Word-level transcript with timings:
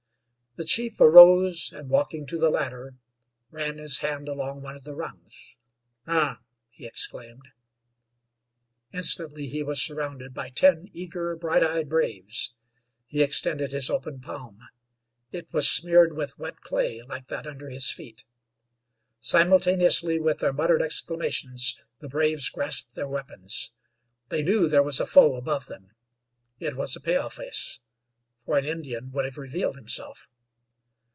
The 0.57 0.65
chief 0.65 0.99
arose 0.99 1.71
and, 1.73 1.87
walking 1.89 2.25
to 2.25 2.37
the 2.37 2.49
ladder, 2.49 2.95
ran 3.51 3.77
his 3.77 3.99
hand 3.99 4.27
along 4.27 4.61
one 4.61 4.75
of 4.75 4.83
the 4.83 4.93
rungs. 4.93 5.55
"Ugh!" 6.05 6.39
he 6.71 6.85
exclaimed. 6.85 7.47
Instantly 8.91 9.47
he 9.47 9.63
was 9.63 9.81
surrounded 9.81 10.33
by 10.33 10.49
ten 10.49 10.89
eager, 10.91 11.37
bright 11.37 11.63
eyed 11.63 11.87
braves. 11.87 12.53
He 13.07 13.23
extended 13.23 13.71
his 13.71 13.89
open 13.89 14.19
palm; 14.19 14.59
it 15.31 15.47
was 15.53 15.69
smeared 15.71 16.17
with 16.17 16.37
wet 16.37 16.59
clay 16.59 17.01
like 17.01 17.29
that 17.29 17.47
under 17.47 17.69
his 17.69 17.89
feet. 17.93 18.25
Simultaneously 19.21 20.19
with 20.19 20.39
their 20.39 20.51
muttered 20.51 20.81
exclamations 20.81 21.79
the 21.99 22.09
braves 22.09 22.49
grasped 22.49 22.93
their 22.95 23.07
weapons. 23.07 23.71
They 24.27 24.43
knew 24.43 24.67
there 24.67 24.83
was 24.83 24.99
a 24.99 25.05
foe 25.05 25.35
above 25.35 25.67
them. 25.67 25.91
It 26.59 26.75
was 26.75 26.93
a 26.97 26.99
paleface, 26.99 27.79
for 28.35 28.57
an 28.57 28.65
Indian 28.65 29.13
would 29.13 29.23
have 29.23 29.37
revealed 29.37 29.77
himself. 29.77 30.27